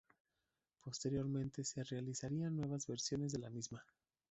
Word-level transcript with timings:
Posteriormente 0.83 1.63
se 1.63 1.83
realizarían 1.83 2.55
nuevas 2.55 2.87
versiones 2.87 3.33
de 3.33 3.37
la 3.37 3.51
misma. 3.51 3.85